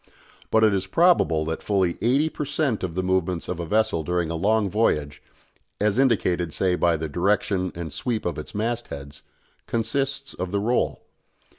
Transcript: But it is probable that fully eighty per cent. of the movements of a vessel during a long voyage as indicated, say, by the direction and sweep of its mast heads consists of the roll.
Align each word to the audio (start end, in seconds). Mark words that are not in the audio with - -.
But 0.49 0.63
it 0.63 0.73
is 0.73 0.87
probable 0.87 1.45
that 1.45 1.61
fully 1.61 1.99
eighty 2.01 2.27
per 2.27 2.43
cent. 2.43 2.83
of 2.83 2.95
the 2.95 3.03
movements 3.03 3.47
of 3.47 3.59
a 3.59 3.67
vessel 3.67 4.01
during 4.01 4.31
a 4.31 4.35
long 4.35 4.67
voyage 4.67 5.21
as 5.79 5.99
indicated, 5.99 6.51
say, 6.55 6.73
by 6.75 6.97
the 6.97 7.07
direction 7.07 7.71
and 7.75 7.93
sweep 7.93 8.25
of 8.25 8.39
its 8.39 8.55
mast 8.55 8.87
heads 8.87 9.21
consists 9.67 10.33
of 10.33 10.49
the 10.49 10.59
roll. 10.59 11.03